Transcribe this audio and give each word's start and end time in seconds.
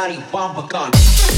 Bang, 0.00 0.16
bang, 0.32 0.66
bang. 0.72 1.29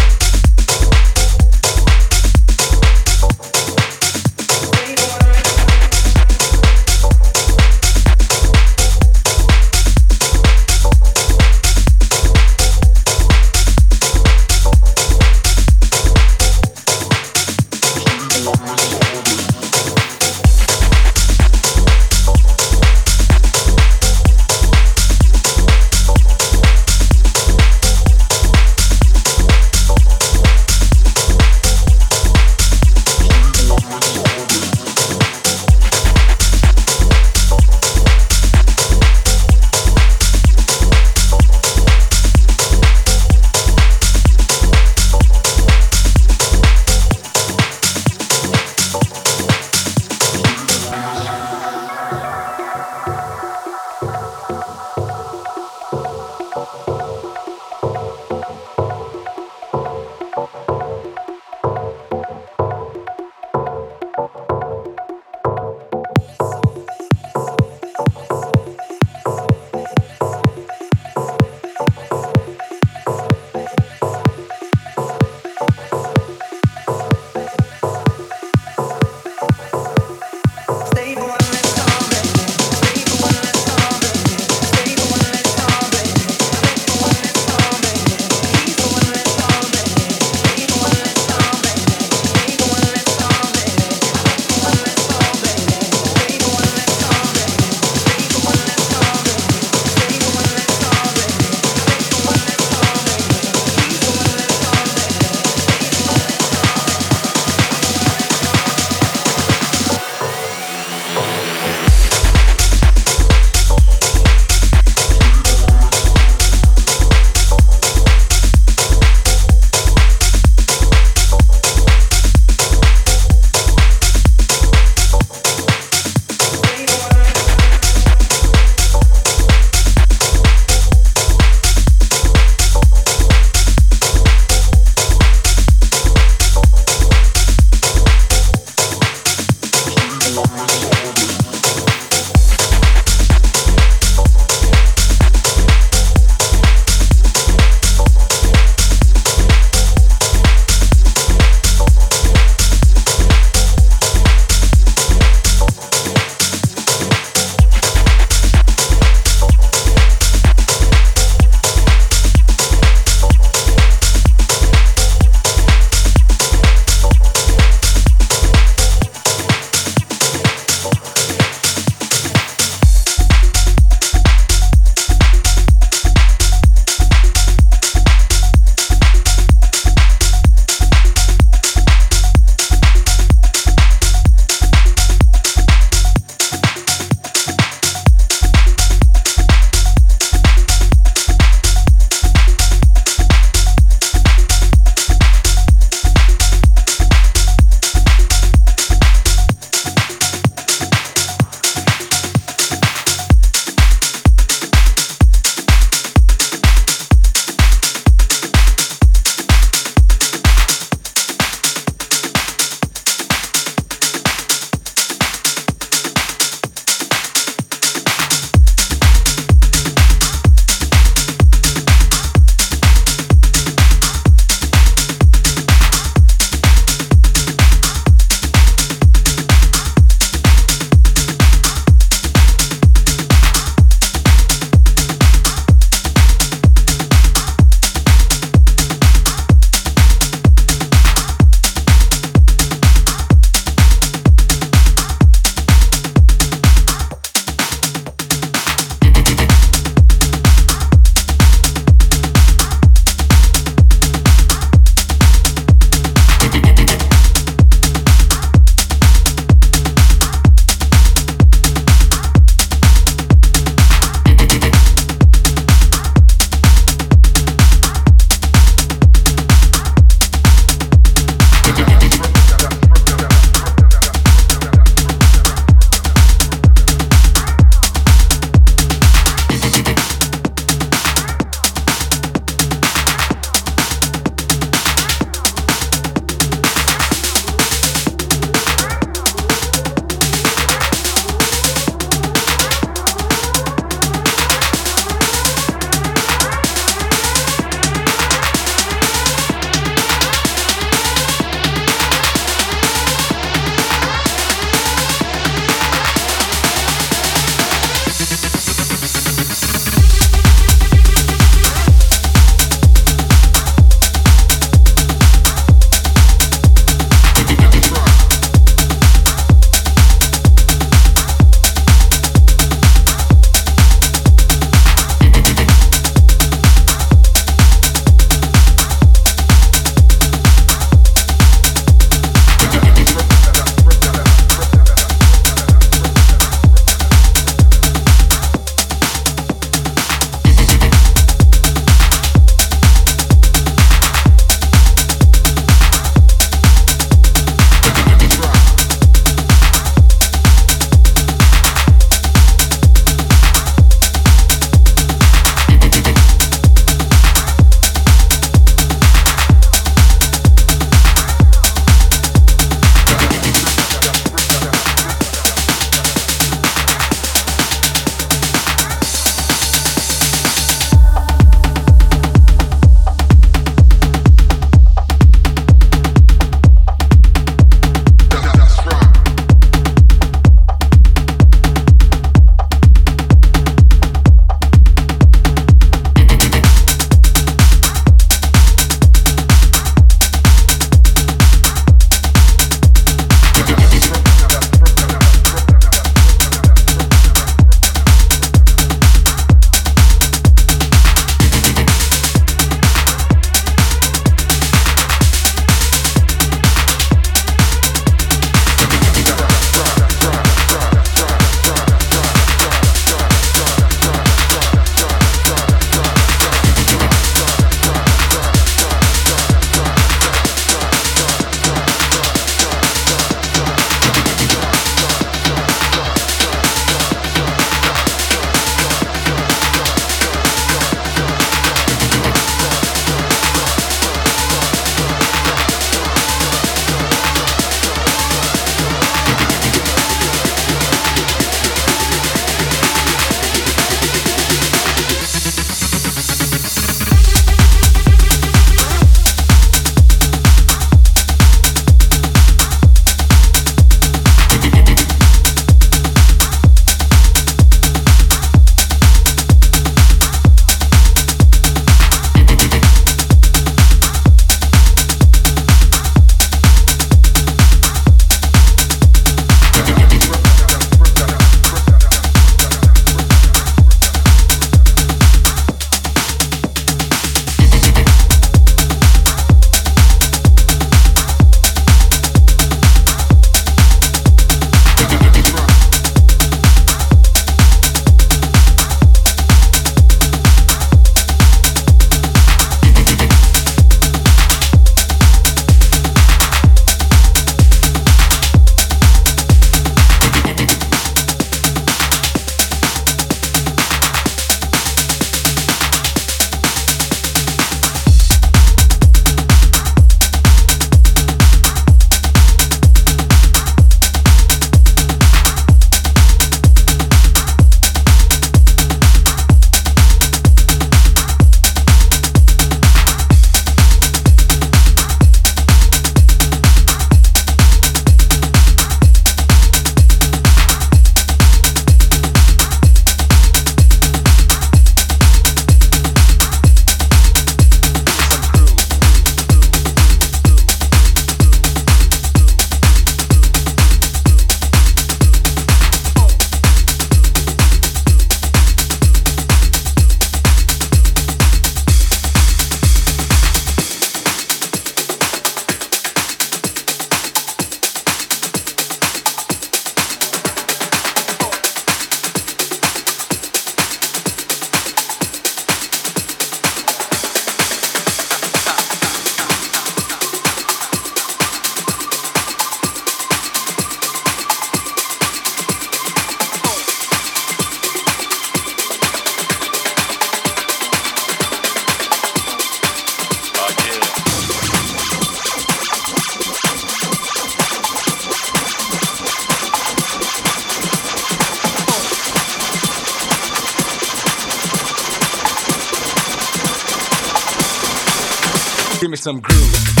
Give 599.01 599.09
me 599.09 599.17
some 599.17 599.39
groove. 599.39 600.00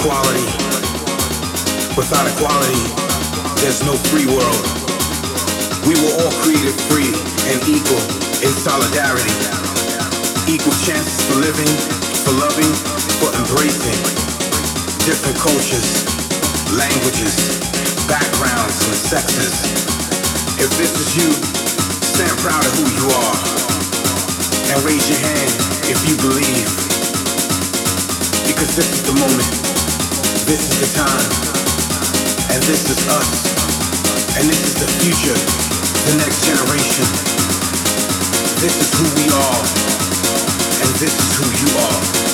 Equality, 0.00 0.48
without 1.92 2.24
equality, 2.24 2.80
there's 3.60 3.84
no 3.84 3.92
free 4.08 4.24
world. 4.24 4.64
We 5.84 5.92
were 6.00 6.14
all 6.24 6.32
created 6.40 6.72
free 6.88 7.12
and 7.52 7.60
equal 7.68 8.00
in 8.40 8.48
solidarity. 8.48 9.28
Equal 10.48 10.72
chances 10.80 11.20
for 11.28 11.36
living, 11.44 11.68
for 12.24 12.32
loving, 12.32 12.72
for 13.20 13.28
embracing. 13.44 14.00
Different 15.04 15.36
cultures, 15.36 16.08
languages, 16.72 17.60
backgrounds, 18.08 18.80
and 18.88 18.96
sexes. 18.96 19.52
If 20.56 20.72
this 20.80 20.96
is 20.96 21.12
you, 21.12 21.28
stand 22.00 22.32
proud 22.40 22.64
of 22.64 22.72
who 22.80 22.88
you 22.88 23.04
are. 23.04 23.36
And 24.72 24.80
raise 24.80 25.04
your 25.12 25.20
hand 25.20 25.52
if 25.92 26.00
you 26.08 26.16
believe. 26.16 26.72
Because 28.48 28.72
this 28.76 28.88
is 28.96 29.02
the 29.04 29.12
moment. 29.20 29.69
This 30.50 30.68
is 30.68 30.80
the 30.80 30.98
time. 30.98 31.30
And 32.50 32.60
this 32.64 32.90
is 32.90 33.06
us. 33.06 33.46
And 34.36 34.48
this 34.50 34.66
is 34.66 34.74
the 34.82 34.90
future. 34.98 35.38
The 36.10 36.18
next 36.18 36.44
generation. 36.44 37.06
This 38.58 38.74
is 38.82 38.90
who 38.98 39.06
we 39.14 39.30
are. 39.30 39.62
And 40.82 40.90
this 40.98 41.14
is 41.14 41.36
who 41.38 41.46
you 41.54 41.78
are. 41.78 42.29